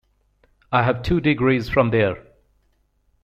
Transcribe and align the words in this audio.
I 0.71 0.81
have 0.81 1.03
two 1.03 1.21
degrees 1.21 1.69
from 1.69 1.91
there. 1.91 2.25